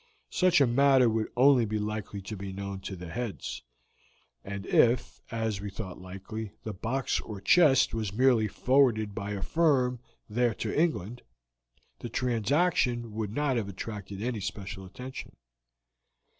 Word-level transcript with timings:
Such 0.31 0.59
a 0.59 0.65
matter 0.65 1.07
would 1.07 1.27
only 1.37 1.63
be 1.63 1.77
likely 1.77 2.23
to 2.23 2.35
be 2.35 2.51
known 2.51 2.79
to 2.79 2.95
the 2.95 3.11
heads; 3.11 3.61
and 4.43 4.65
if, 4.65 5.21
as 5.29 5.61
we 5.61 5.69
thought 5.69 6.01
likely, 6.01 6.53
the 6.63 6.73
box 6.73 7.19
or 7.19 7.39
chest 7.39 7.93
was 7.93 8.11
merely 8.11 8.47
forwarded 8.47 9.13
by 9.13 9.33
a 9.33 9.43
firm 9.43 9.99
there 10.27 10.55
to 10.55 10.75
England, 10.75 11.21
the 11.99 12.09
transaction 12.09 13.11
would 13.13 13.31
not 13.31 13.57
have 13.57 13.69
attracted 13.69 14.23
any 14.23 14.39
special 14.39 14.85
attention. 14.85 15.35